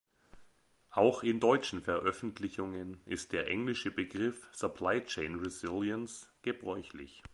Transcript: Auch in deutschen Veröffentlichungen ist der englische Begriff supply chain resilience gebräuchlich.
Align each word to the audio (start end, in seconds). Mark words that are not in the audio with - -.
Auch 0.89 1.21
in 1.21 1.39
deutschen 1.39 1.83
Veröffentlichungen 1.83 2.99
ist 3.05 3.33
der 3.33 3.45
englische 3.47 3.91
Begriff 3.91 4.49
supply 4.51 5.03
chain 5.05 5.35
resilience 5.35 6.31
gebräuchlich. 6.41 7.21